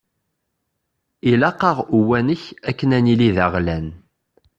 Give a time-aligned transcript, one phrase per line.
[1.31, 3.87] Ilaq-aɣ Uwanek akken ad nili d aɣlan.